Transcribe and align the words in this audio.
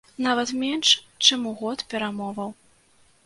Нават 0.27 0.51
менш, 0.61 0.93
чым 1.27 1.45
у 1.51 1.53
год 1.61 1.83
перамоваў. 1.91 2.49